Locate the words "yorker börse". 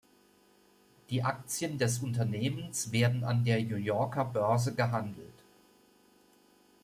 3.75-4.73